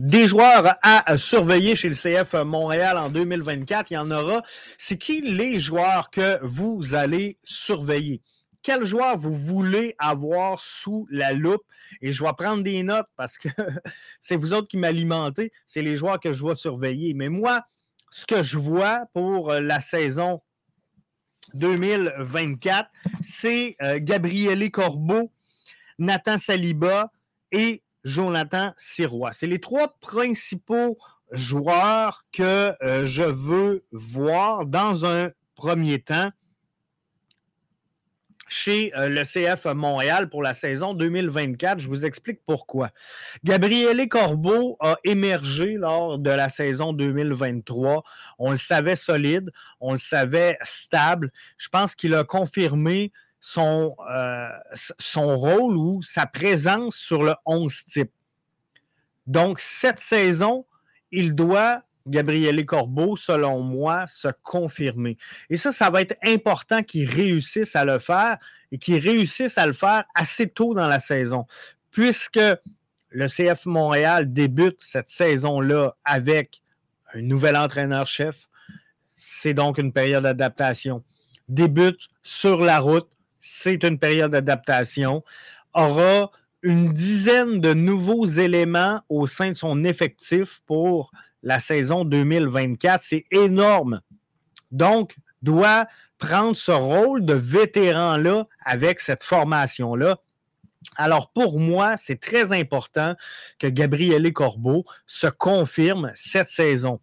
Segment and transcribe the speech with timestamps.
[0.00, 3.90] des joueurs à surveiller chez le CF Montréal en 2024.
[3.90, 4.40] Il y en aura.
[4.78, 8.22] C'est qui les joueurs que vous allez surveiller?
[8.62, 11.64] Quel joueur vous voulez avoir sous la loupe?
[12.00, 13.48] Et je vais prendre des notes parce que
[14.20, 15.52] c'est vous autres qui m'alimentez.
[15.66, 17.12] C'est les joueurs que je vais surveiller.
[17.12, 17.66] Mais moi,
[18.10, 20.40] ce que je vois pour la saison
[21.52, 22.88] 2024,
[23.20, 25.30] c'est euh, Gabriele Corbeau,
[25.98, 27.12] Nathan Saliba
[27.52, 29.32] et Jonathan Sirois.
[29.32, 30.98] C'est les trois principaux
[31.32, 36.30] joueurs que euh, je veux voir dans un premier temps
[38.50, 41.78] chez euh, le CF Montréal pour la saison 2024.
[41.78, 42.90] Je vous explique pourquoi.
[43.44, 48.02] Gabriele Corbeau a émergé lors de la saison 2023.
[48.38, 51.30] On le savait solide, on le savait stable.
[51.56, 54.50] Je pense qu'il a confirmé son, euh,
[54.98, 58.12] son rôle ou sa présence sur le 11 type.
[59.26, 60.66] Donc, cette saison,
[61.10, 65.16] il doit, Gabriele Corbeau, selon moi, se confirmer.
[65.48, 68.38] Et ça, ça va être important qu'il réussisse à le faire
[68.72, 71.46] et qu'il réussisse à le faire assez tôt dans la saison,
[71.90, 72.40] puisque
[73.10, 76.62] le CF Montréal débute cette saison-là avec
[77.14, 78.48] un nouvel entraîneur-chef.
[79.16, 81.04] C'est donc une période d'adaptation.
[81.48, 83.08] Débute sur la route,
[83.40, 85.24] c'est une période d'adaptation,
[85.74, 86.30] aura
[86.62, 91.10] une dizaine de nouveaux éléments au sein de son effectif pour
[91.42, 93.02] la saison 2024.
[93.02, 94.00] C'est énorme.
[94.70, 95.86] Donc, doit
[96.18, 100.18] prendre ce rôle de vétéran-là avec cette formation-là.
[100.96, 103.16] Alors, pour moi, c'est très important
[103.58, 107.00] que Gabriele Corbeau se confirme cette saison.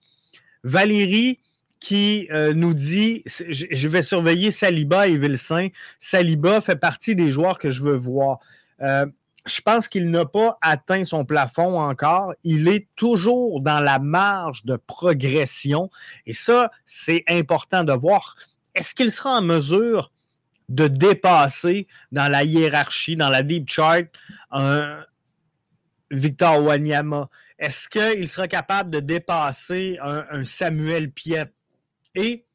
[0.63, 1.39] Valérie,
[1.80, 5.70] qui euh, nous dit je vais surveiller Saliba et Vilsain.
[6.00, 8.39] Saliba fait partie des joueurs que je veux voir.
[8.81, 9.06] Euh,
[9.47, 12.33] je pense qu'il n'a pas atteint son plafond encore.
[12.44, 15.89] Il est toujours dans la marge de progression.
[16.25, 18.36] Et ça, c'est important de voir.
[18.75, 20.11] Est-ce qu'il sera en mesure
[20.70, 24.05] de dépasser dans la hiérarchie, dans la deep chart,
[24.52, 25.05] un
[26.11, 27.30] Victor Wanyama?
[27.58, 31.52] Est-ce qu'il sera capable de dépasser un, un Samuel Piet?
[32.17, 32.48] Et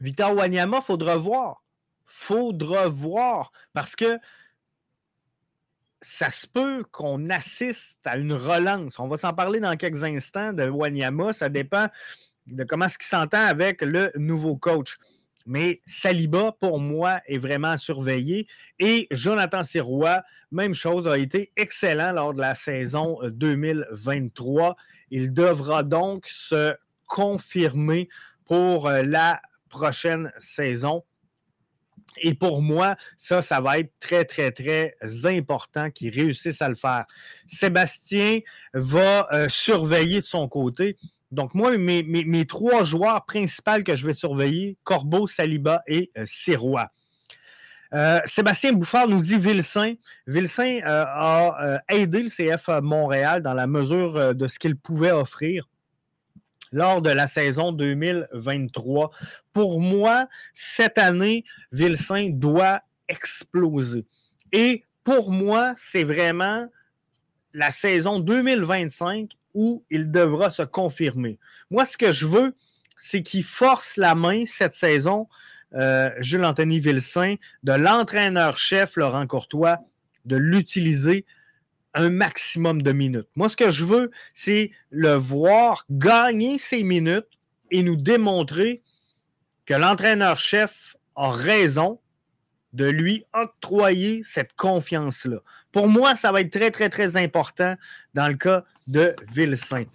[0.00, 1.62] Victor Wanyama, faudra voir.
[2.06, 3.52] Faudra voir.
[3.74, 4.18] Parce que
[6.00, 8.98] ça se peut qu'on assiste à une relance.
[8.98, 11.34] On va s'en parler dans quelques instants de Wanyama.
[11.34, 11.88] Ça dépend
[12.46, 14.96] de comment ce qu'il s'entend avec le nouveau coach.
[15.44, 18.46] Mais Saliba, pour moi, est vraiment surveillé.
[18.78, 24.76] Et Jonathan Sirois, même chose, a été excellent lors de la saison 2023.
[25.10, 26.74] Il devra donc se
[27.06, 28.08] confirmer
[28.48, 31.04] pour euh, la prochaine saison.
[32.20, 36.74] Et pour moi, ça, ça va être très, très, très important qu'il réussisse à le
[36.74, 37.04] faire.
[37.46, 38.40] Sébastien
[38.72, 40.96] va euh, surveiller de son côté.
[41.30, 46.90] Donc, moi, mes, trois joueurs principaux que je vais surveiller, Corbeau, Saliba et euh, Sirois.
[48.26, 49.94] Sébastien Bouffard nous dit Vilsain.
[50.26, 55.66] Vilsain a aidé le CF Montréal dans la mesure de ce qu'il pouvait offrir
[56.72, 59.10] lors de la saison 2023.
[59.52, 64.04] Pour moi, cette année, Vilsain doit exploser.
[64.52, 66.66] Et pour moi, c'est vraiment
[67.54, 71.38] la saison 2025 où il devra se confirmer.
[71.70, 72.54] Moi, ce que je veux,
[72.98, 75.28] c'est qu'il force la main cette saison,
[75.74, 79.78] euh, Jules-Anthony Vilsain, de l'entraîneur-chef Laurent Courtois,
[80.24, 81.24] de l'utiliser
[81.94, 83.28] un maximum de minutes.
[83.34, 87.26] Moi, ce que je veux, c'est le voir gagner ses minutes
[87.70, 88.82] et nous démontrer
[89.66, 92.00] que l'entraîneur-chef a raison
[92.72, 95.38] de lui octroyer cette confiance-là.
[95.72, 97.74] Pour moi, ça va être très, très, très important
[98.14, 99.86] dans le cas de Vilsaint.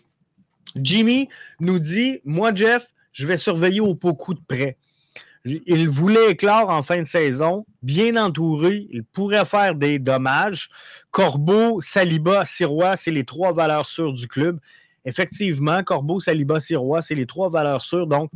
[0.76, 1.30] Jimmy
[1.60, 4.78] nous dit Moi, Jeff, je vais surveiller au beaucoup de près.
[5.46, 8.88] Il voulait éclore en fin de saison, bien entouré.
[8.92, 10.70] Il pourrait faire des dommages.
[11.12, 14.60] Corbeau, Saliba, Sirois, c'est les trois valeurs sûres du club.
[15.04, 18.08] Effectivement, Corbeau, Saliba, Sirois, c'est les trois valeurs sûres.
[18.08, 18.32] Donc,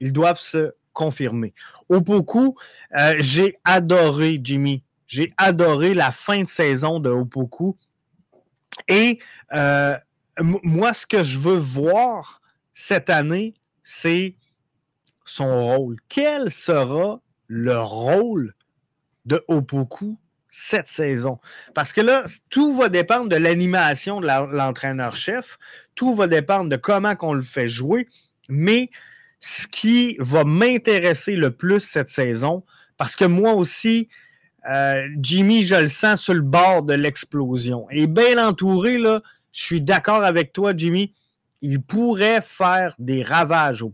[0.00, 1.54] ils doivent se confirmer.
[1.88, 4.82] Au euh, j'ai adoré Jimmy.
[5.06, 7.76] J'ai adoré la fin de saison de Opoku.
[8.86, 9.18] Et
[9.52, 9.96] euh,
[10.40, 12.40] moi, ce que je veux voir
[12.72, 14.36] cette année, c'est
[15.30, 15.96] son rôle.
[16.08, 18.54] Quel sera le rôle
[19.26, 20.18] de Opoku
[20.48, 21.38] cette saison?
[21.72, 25.58] Parce que là, tout va dépendre de l'animation de l'entraîneur-chef,
[25.94, 28.08] tout va dépendre de comment on le fait jouer,
[28.48, 28.90] mais
[29.38, 32.64] ce qui va m'intéresser le plus cette saison,
[32.96, 34.08] parce que moi aussi,
[34.68, 37.86] euh, Jimmy, je le sens sur le bord de l'explosion.
[37.90, 39.22] Et bien entouré, là,
[39.52, 41.14] je suis d'accord avec toi, Jimmy.
[41.62, 43.92] Il pourrait faire des ravages au.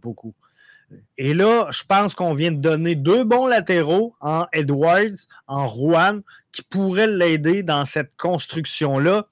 [1.19, 6.23] Et là, je pense qu'on vient de donner deux bons latéraux en Edwards, en Juan,
[6.53, 9.27] qui pourraient l'aider dans cette construction-là.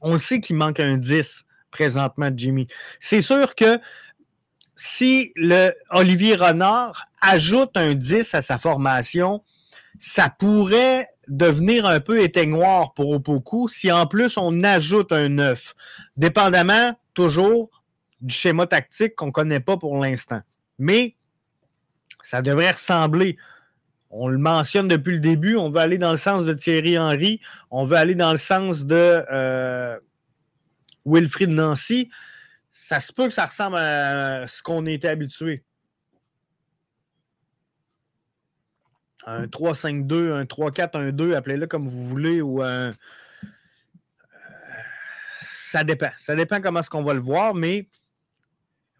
[0.00, 2.66] On sait qu'il manque un 10 présentement, Jimmy.
[2.98, 3.78] C'est sûr que
[4.74, 5.32] si
[5.90, 9.42] Olivier Renard ajoute un 10 à sa formation,
[9.98, 15.74] ça pourrait devenir un peu éteignoir pour Opoku si en plus on ajoute un 9,
[16.16, 17.82] dépendamment toujours
[18.20, 20.40] du schéma tactique qu'on ne connaît pas pour l'instant.
[20.82, 21.14] Mais
[22.24, 23.38] ça devrait ressembler.
[24.10, 27.40] On le mentionne depuis le début, on veut aller dans le sens de Thierry Henry,
[27.70, 29.98] on veut aller dans le sens de euh,
[31.06, 32.10] Wilfried Nancy.
[32.72, 35.62] Ça se peut que ça ressemble à ce qu'on était habitué.
[39.24, 42.88] Un 3-5-2, un 3-4-1-2, appelez-le comme vous voulez, ou un.
[42.88, 42.92] Euh,
[45.44, 46.10] ça dépend.
[46.16, 47.88] Ça dépend comment est-ce qu'on va le voir, mais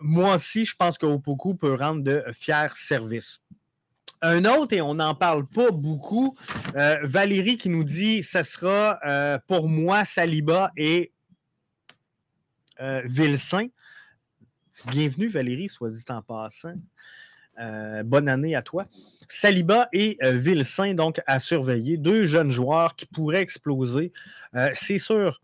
[0.03, 3.41] moi aussi, je pense que Opoku peut rendre de fiers services.
[4.21, 6.37] Un autre, et on n'en parle pas beaucoup,
[6.77, 11.13] euh, Valérie qui nous dit ce sera euh, pour moi Saliba et
[12.81, 13.03] euh.
[14.91, 16.75] Bienvenue Valérie, soit dit en passant.
[18.05, 18.87] bonne année à toi.
[19.29, 24.13] Saliba et Vilsain, donc à surveiller, deux jeunes joueurs qui pourraient exploser.
[24.75, 25.41] C'est sûr,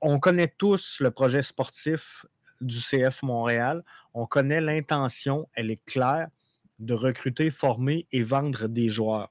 [0.00, 2.26] on connaît tous le projet sportif
[2.60, 3.84] du CF Montréal.
[4.14, 6.28] On connaît l'intention, elle est claire,
[6.78, 9.30] de recruter, former et vendre des joueurs.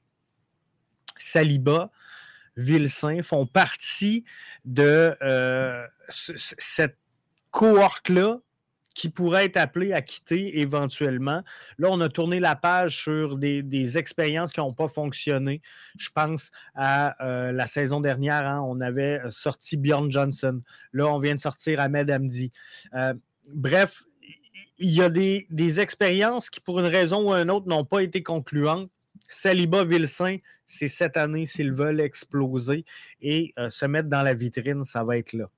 [1.18, 1.92] Saliba,
[2.56, 4.24] Vilsain font partie
[4.66, 6.98] de euh, cette
[7.52, 8.40] cohorte-là
[8.96, 11.44] qui pourrait être appelé à quitter éventuellement.
[11.78, 15.62] Là, on a tourné la page sur des, expériences qui n'ont pas fonctionné.
[15.98, 20.62] Je pense à euh, la saison dernière, hein, on avait sorti Bjorn Johnson.
[20.94, 22.52] Là, on vient de sortir Ahmed Hamdi.
[22.94, 23.14] Euh,
[23.54, 24.04] bref,
[24.80, 28.24] il y a des, expériences qui, pour une raison ou une autre, n'ont pas été
[28.24, 28.90] concluantes.
[29.28, 32.86] Saliba Vilsain, c'est cette année s'ils veulent exploser
[33.22, 35.50] et euh, se mettre dans la vitrine, ça va être là.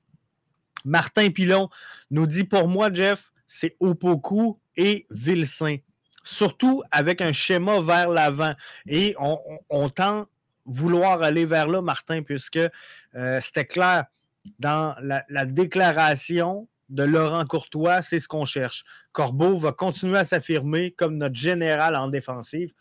[0.85, 1.69] Martin Pilon
[2.09, 5.77] nous dit pour moi, Jeff, c'est Opoku et Vilsain.
[6.23, 8.53] Surtout avec un schéma vers l'avant.
[8.87, 10.27] Et on, tend
[10.65, 12.59] vouloir aller vers là, Martin, puisque
[13.15, 14.05] euh, c'était clair
[14.59, 18.83] dans la, déclaration de Laurent Courtois, c'est ce qu'on cherche.
[19.11, 22.71] Corbeau va continuer à s'affirmer comme notre général en défensive.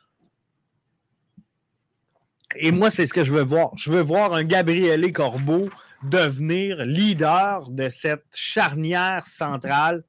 [2.56, 3.70] Et moi, c'est ce que je veux voir.
[3.76, 5.70] Je veux voir un Gabriel Corbeau
[6.02, 10.04] devenir leader de cette charnière centrale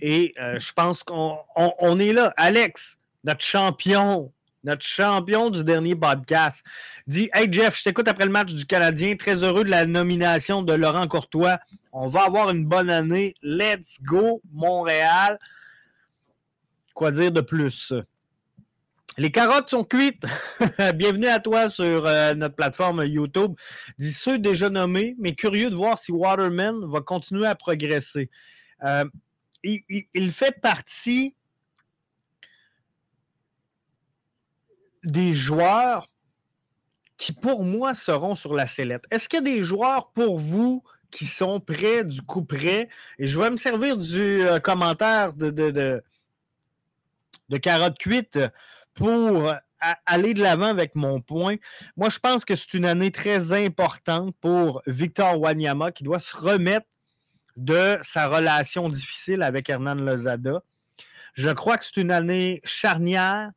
[0.00, 2.32] et euh, je pense qu'on est là.
[2.36, 4.32] Alex, notre champion,
[4.64, 6.64] notre champion du dernier podcast,
[7.06, 9.16] dit Hey Jeff, je t'écoute après le match du Canadien.
[9.16, 11.58] Très heureux de la nomination de Laurent Courtois.
[11.92, 13.34] On va avoir une bonne année.
[13.42, 15.38] Let's go, Montréal.
[16.94, 17.92] Quoi dire de plus?
[19.18, 20.26] Les carottes sont cuites.
[20.94, 23.54] Bienvenue à toi sur euh, notre plateforme YouTube.
[23.98, 28.30] Dis ceux déjà nommés, mais curieux de voir si Waterman va continuer à progresser.
[28.84, 29.06] Euh,
[29.62, 31.34] il, fait partie
[35.02, 36.08] des joueurs
[37.16, 39.04] qui, pour moi, seront sur la sellette.
[39.10, 42.90] Est-ce qu'il y a des joueurs pour vous qui sont près du coup près?
[43.18, 46.02] Et je vais me servir du euh, commentaire de, de, de,
[48.96, 49.52] pour
[50.06, 51.56] aller de l'avant avec mon point.
[51.96, 56.36] Moi, je pense que c'est une année très importante pour Victor Wanyama qui doit se
[56.36, 56.86] remettre
[57.56, 60.62] de sa relation difficile avec Hernan Lozada.
[61.34, 63.50] Je crois que c'est une année charnière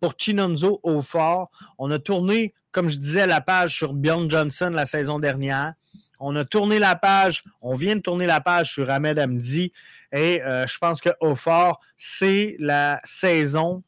[0.00, 1.50] pour Chinonzo au fort.
[1.78, 5.74] On a tourné, comme je disais, la page sur Bjorn Johnson la saison dernière.
[6.18, 9.72] On a tourné la page, on vient de tourner la page sur Ahmed Hamdi.
[10.12, 13.82] Et euh, je pense que au fort, c'est la saison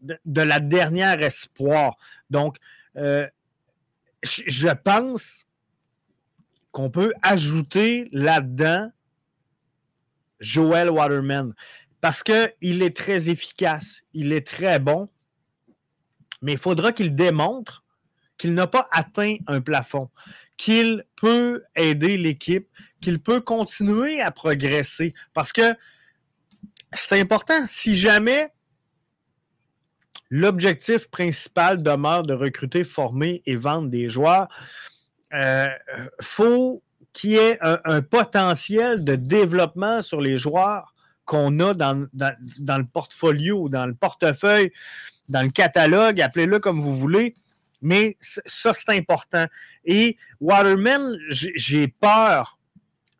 [0.00, 1.96] de, la dernière espoir.
[2.30, 2.56] Donc,
[2.96, 3.26] euh,
[4.22, 5.44] je pense
[6.70, 8.90] qu'on peut ajouter là-dedans
[10.40, 11.54] Joel Waterman.
[12.00, 15.08] Parce qu'il est très efficace, il est très bon,
[16.42, 17.84] mais il faudra qu'il démontre
[18.36, 20.08] qu'il n'a pas atteint un plafond,
[20.56, 22.68] qu'il peut aider l'équipe,
[23.00, 25.12] qu'il peut continuer à progresser.
[25.34, 25.74] Parce que
[26.92, 27.66] c'est important.
[27.66, 28.52] Si jamais
[30.30, 34.48] l'objectif principal demeure de recruter, former et vendre des joueurs,
[35.34, 35.68] euh,
[36.20, 36.82] faut
[37.12, 40.94] qu'il y ait un, potentiel de développement sur les joueurs
[41.24, 44.72] qu'on a dans, le portfolio, dans le portefeuille,
[45.28, 47.34] dans le catalogue, appelez-le comme vous voulez.
[47.82, 49.46] Mais ça, c'est important.
[49.84, 52.58] Et Waterman, j'ai peur,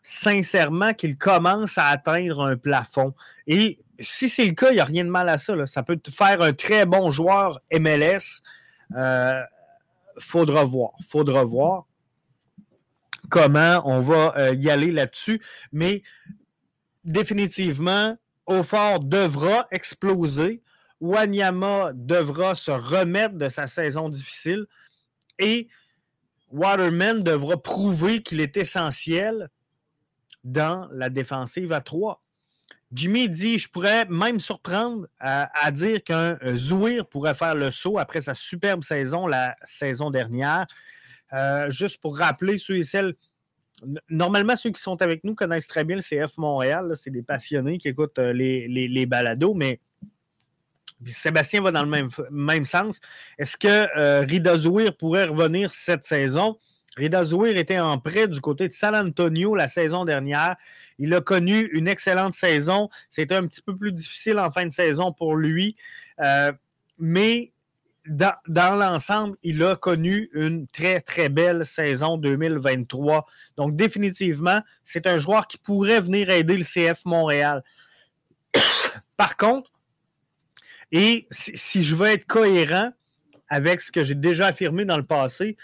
[0.02, 3.14] sincèrement, qu'il commence à atteindre un plafond.
[3.46, 5.66] Et si c'est le cas, il n'y a rien de mal à ça.
[5.66, 8.42] Ça peut faire un très bon joueur MLS.
[8.94, 9.42] Euh,
[10.18, 10.92] faudra voir.
[11.06, 11.86] Faudra voir
[13.28, 15.40] comment on va euh, y aller là-dessus.
[15.72, 16.02] Mais
[17.04, 20.62] définitivement, Aufort devra exploser.
[21.00, 24.66] Wanyama devra se remettre de sa saison difficile
[25.38, 25.68] et
[26.50, 29.48] Waterman devra prouver qu'il est essentiel
[30.42, 32.20] dans la défensive à 3.
[32.92, 38.20] Jimmy dit Je pourrais même surprendre à, dire qu'un Zouir pourrait faire le saut après
[38.20, 40.66] sa superbe saison la saison dernière.
[41.34, 43.14] Euh, juste pour rappeler ceux et celles
[44.08, 46.92] normalement, ceux qui sont avec nous connaissent très bien le CF Montréal.
[46.94, 49.80] C'est des passionnés qui écoutent euh, les, les, balados, mais
[51.04, 53.00] Sébastien va dans le même, sens.
[53.38, 56.58] Est-ce que euh, Rida Zouir pourrait revenir cette saison?
[56.98, 60.56] Rida Zouir était en prêt du côté de San Antonio la saison dernière.
[60.98, 62.90] Il a connu une excellente saison.
[63.08, 65.76] C'était un petit peu plus difficile en fin de saison pour lui.
[66.20, 66.52] Euh,
[66.98, 67.52] mais
[68.08, 73.26] dans, l'ensemble, il a connu une très, très belle saison 2023.
[73.56, 77.62] Donc, définitivement, c'est un joueur qui pourrait venir aider le CF Montréal.
[79.16, 79.70] Par contre,
[80.90, 82.92] et si, je veux être cohérent
[83.48, 85.56] avec ce que j'ai déjà affirmé dans le passé,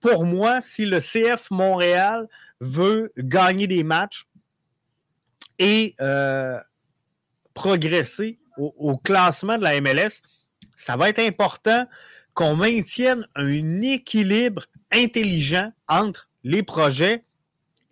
[0.00, 2.28] pour moi, si le CF Montréal
[2.60, 4.26] veut gagner des matchs
[5.58, 6.58] et euh,
[7.54, 10.22] progresser au classement de la MLS,
[10.76, 11.86] ça va être important
[12.34, 17.24] qu'on maintienne un équilibre intelligent entre les projets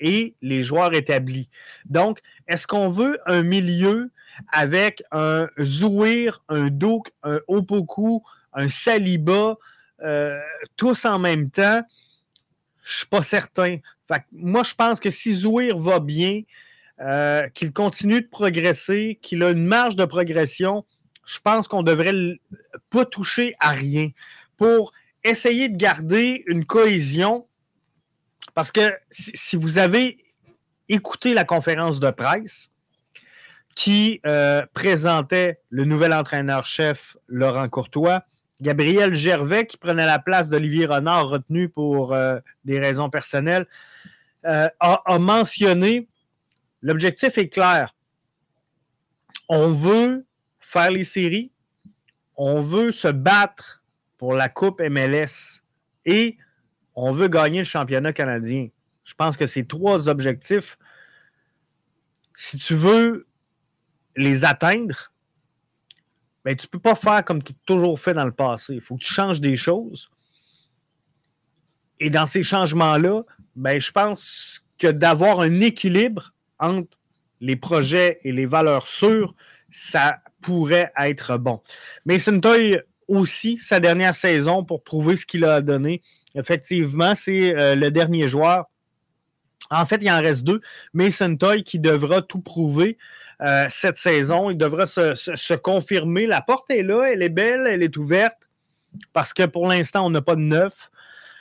[0.00, 1.49] et les joueurs établis.
[1.87, 4.11] Donc, est-ce qu'on veut un milieu
[4.52, 9.56] avec un Zouir, un Douk, un Opoku, un Saliba,
[10.04, 10.38] euh,
[10.76, 11.82] tous en même temps?
[12.82, 13.78] Je suis pas certain.
[14.32, 16.42] moi, je pense que si Zouir va bien,
[17.00, 20.84] euh, qu'il continue de progresser, qu'il a une marge de progression,
[21.26, 22.38] je pense qu'on devrait
[22.90, 24.11] pas toucher à rien
[24.56, 24.92] pour
[25.25, 27.49] essayer de garder une cohésion.
[28.54, 30.18] Parce que si, vous avez
[30.88, 32.70] écouté la conférence de presse
[33.75, 38.23] qui euh, présentait le nouvel entraîneur-chef Laurent Courtois,
[38.64, 43.66] Gabriel Gervais, qui prenait la place d'Olivier Renard, retenu pour euh, des raisons personnelles,
[44.47, 46.09] euh, a mentionné
[46.80, 47.94] l'objectif est clair.
[49.50, 50.26] On veut
[50.61, 51.52] faire les séries,
[52.37, 53.83] on veut se battre
[54.16, 55.61] pour la Coupe MLS
[56.06, 56.38] et
[56.94, 58.68] on veut gagner le championnat canadien.
[59.04, 60.78] Je pense que ces trois objectifs,
[62.35, 63.26] si tu veux
[64.16, 65.12] les atteindre,
[66.44, 68.74] ben, tu ne peux pas faire comme tu as toujours fait dans le passé.
[68.74, 70.10] Il faut que tu changes des choses.
[72.00, 73.22] Et dans ces changements-là,
[73.56, 76.98] ben, je pense que d'avoir un équilibre entre
[77.40, 79.34] les projets et les valeurs sûres,
[79.70, 81.62] ça pourrait être bon.
[82.04, 86.02] Mason Toy aussi, sa dernière saison, pour prouver ce qu'il a donné.
[86.34, 88.66] Effectivement, c'est euh, le dernier joueur.
[89.70, 90.60] En fait, il en reste deux.
[90.92, 92.98] Mason Toy qui devra tout prouver
[93.43, 94.50] euh, cette saison.
[94.50, 96.26] Il devra se, confirmer.
[96.26, 98.49] La porte est là, elle est belle, elle est ouverte.
[99.12, 100.91] Parce que pour l'instant, on n'a pas de neuf.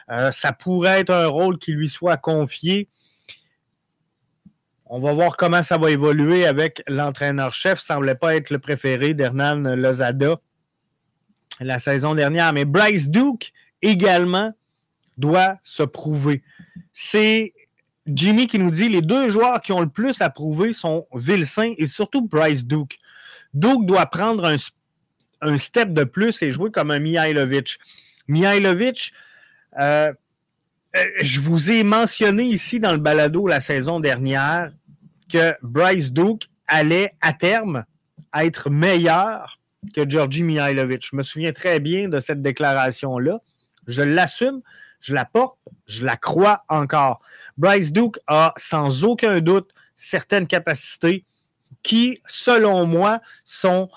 [0.10, 2.90] Euh, ça pourrait être un rôle qui lui soit confié.
[4.86, 7.80] On va voir comment ça va évoluer avec l'entraîneur-chef.
[7.80, 10.40] Semblait pas être le préféré d'Hernan Lozada
[11.60, 12.54] la saison dernière.
[12.54, 14.54] Mais Bryce Duke également
[15.18, 16.44] doit se prouver.
[16.92, 17.54] C'est
[18.06, 21.74] Jimmy qui nous dit les deux joueurs qui ont le plus à prouver sont Vilsain
[21.78, 23.00] et surtout Bryce Duke.
[23.54, 24.46] Duke doit prendre
[25.42, 27.80] un, step de plus et jouer comme un Mihailovic.
[28.28, 29.14] Mihailovic,
[29.80, 30.12] euh,
[30.96, 34.72] euh, je vous ai mentionné ici dans le balado la saison dernière
[35.32, 37.86] que Bryce Duke allait à terme
[38.36, 39.60] être meilleur
[39.96, 41.06] que Georgi Mihailovic.
[41.10, 43.40] Je me souviens très bien de cette déclaration-là.
[43.88, 44.62] Je l'assume,
[45.04, 47.22] je la porte, je la crois encore.
[47.58, 51.26] Bryce Duke a sans aucun doute certaines capacités
[51.84, 53.90] qui, selon moi, sont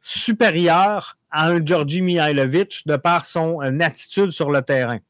[0.00, 5.00] supérieures à un Georgi Mihailovic de par son euh, attitude sur le terrain.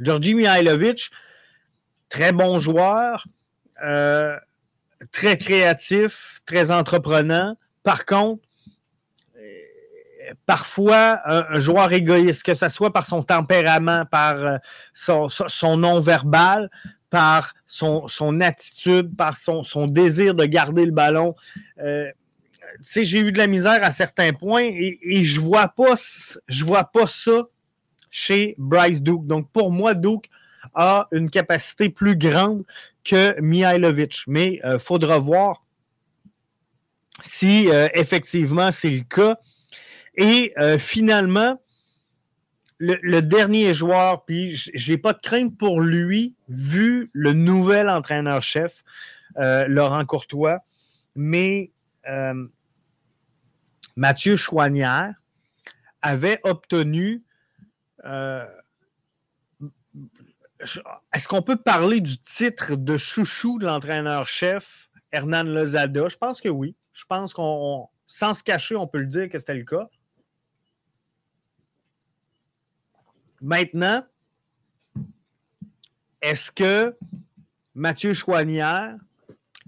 [0.00, 1.10] Georgi Mihailovic,
[2.08, 3.26] très bon joueur,
[3.84, 4.36] euh,
[5.12, 7.56] très créatif, très entreprenant.
[7.82, 8.42] Par contre,
[10.46, 14.58] parfois un, joueur égoïste, que ce soit par son tempérament, par euh,
[14.92, 16.70] son, non-verbal,
[17.10, 21.34] par son, attitude, par son, désir de garder le ballon.
[21.78, 25.94] j'ai eu de la misère à certains points et, je vois pas,
[26.48, 27.42] je vois pas ça
[28.10, 29.26] chez Bryce Duke.
[29.26, 30.28] Donc, pour moi, Duke
[30.74, 32.64] a une capacité plus grande
[33.04, 34.24] que Mihailovic.
[34.26, 35.64] Mais il faudra voir
[37.22, 39.38] si effectivement c'est le cas.
[40.16, 41.58] Et finalement,
[42.78, 48.84] le, dernier joueur, puis je n'ai pas de crainte pour lui, vu le nouvel entraîneur-chef,
[49.36, 50.60] euh, Laurent Courtois,
[51.14, 51.72] mais
[52.08, 52.46] euh,
[53.96, 55.14] Mathieu Chouanière
[56.02, 57.22] avait obtenu.
[58.04, 58.46] Euh,
[61.12, 66.08] est-ce qu'on peut parler du titre de chouchou de l'entraîneur-chef Hernan Lozada?
[66.08, 66.74] Je pense que oui.
[66.92, 69.88] Je pense qu'on, sans se cacher, on peut le dire que c'était le cas.
[73.44, 74.02] Maintenant,
[76.22, 76.96] est-ce que
[77.74, 78.96] Mathieu Chouanière,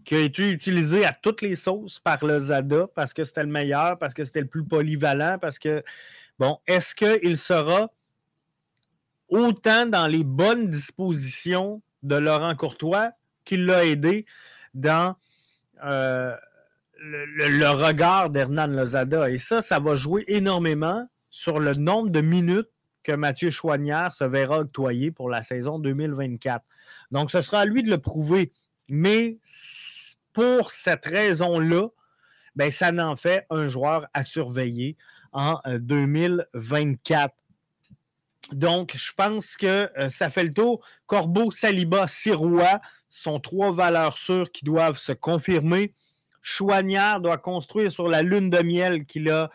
[0.06, 3.50] qui a été utilisé à toutes les sauces par le Zada parce que c'était le
[3.50, 5.84] meilleur, parce que c'était le plus polyvalent, parce que,
[6.38, 7.92] bon, est-ce qu'il sera
[9.28, 13.10] autant dans les bonnes dispositions de Laurent Courtois
[13.44, 14.24] qu'il l'a aidé
[14.72, 15.16] dans
[15.84, 16.34] euh,
[16.98, 19.28] le, regard d'Hernan Lozada?
[19.28, 22.70] Et ça, ça va jouer énormément sur le nombre de minutes
[23.06, 26.64] que Mathieu Chouanière se verra octroyer pour la saison 2024.
[27.12, 28.50] Donc, ce sera à lui de le prouver.
[28.90, 29.38] Mais
[30.32, 31.86] pour cette raison-là,
[32.56, 34.96] ben, ça n'en fait un joueur à surveiller
[35.30, 37.32] en 2024.
[37.32, 40.84] Euh, Donc, je pense que euh, ça fait le tour.
[41.06, 45.94] Corbeau, Saliba, Sirois sont trois valeurs sûres qui doivent se confirmer.
[46.42, 49.48] Chouanière doit construire sur la lune de miel qu'il a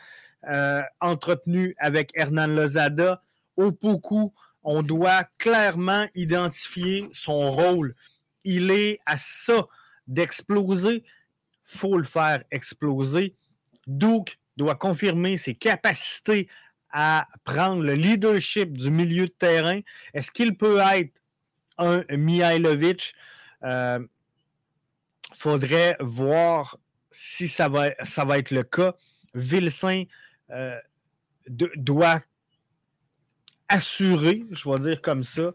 [0.47, 3.21] euh, entretenue avec Hernan Lozada
[3.57, 7.95] au beaucoup, on doit clairement identifier son rôle.
[8.43, 9.67] Il est à ça
[10.07, 11.03] d'exploser.
[11.63, 13.35] Faut le faire exploser.
[13.87, 16.47] Duke doit confirmer ses capacités
[16.91, 19.79] à prendre le leadership du milieu de terrain.
[20.13, 21.13] Est-ce qu'il peut être
[21.77, 23.15] un Mihailovic?
[23.61, 23.99] Il euh,
[25.33, 26.77] faudrait voir
[27.11, 28.95] si ça va, être le cas.
[29.33, 30.03] Vilsain
[30.49, 30.77] euh,
[31.47, 32.21] doit
[33.71, 35.53] assuré, je vais dire comme ça,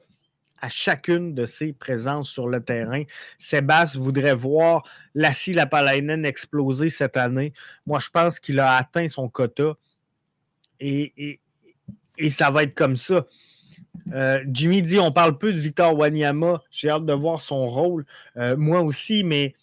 [0.61, 3.03] à chacune de ses présences sur le terrain.
[3.39, 4.83] Sébastien voudrait voir
[5.15, 7.53] Lassie Lapalainen exploser cette année.
[7.87, 9.75] Moi, je pense qu'il a atteint son quota
[10.81, 11.41] et,
[12.31, 13.27] ça va être comme ça.
[14.13, 16.63] Euh, Jimmy dit on parle peu de Victor Wanyama.
[16.71, 18.07] J'ai hâte de voir son rôle.
[18.37, 19.55] Euh, moi aussi, mais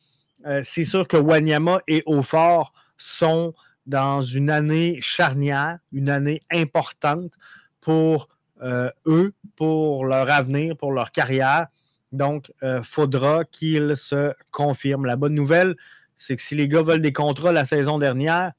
[0.45, 3.53] euh, c'est sûr que Wanyama et Aufort sont
[3.85, 7.33] dans une année charnière, une année importante
[7.81, 8.27] pour
[8.63, 11.67] euh, eux, pour leur avenir, pour leur carrière.
[12.11, 15.05] Donc, il euh, faudra qu'ils se confirment.
[15.05, 15.75] La bonne nouvelle,
[16.15, 18.53] c'est que si les gars veulent des contrats la saison dernière,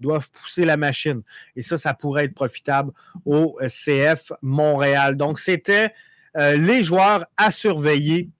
[0.00, 1.22] doivent pousser la machine.
[1.54, 2.92] Et ça, ça pourrait être profitable
[3.24, 5.16] au CF Montréal.
[5.16, 5.92] Donc, c'était
[6.36, 8.30] euh, les joueurs à surveiller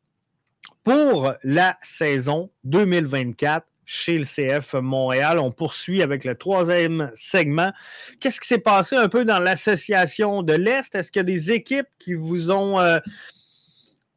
[0.85, 5.39] pour la saison 2024 chez le CF Montréal.
[5.39, 7.73] On poursuit avec le troisième segment.
[8.21, 10.95] Qu'est-ce qui s'est passé un peu dans l'association de l'Est?
[10.95, 12.99] Est-ce qu'il y a des équipes qui vous ont euh,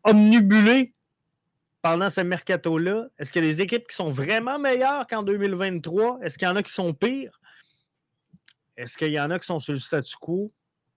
[0.04, 0.94] omnibulé
[1.84, 3.08] pendant ce mercato-là?
[3.20, 6.20] Est-ce qu'il y a des équipes qui sont vraiment meilleures qu'en 2023?
[6.24, 7.40] Est-ce qu'il y en a qui sont pires?
[8.76, 10.52] Est-ce qu'il y en a qui sont sur le statu quo?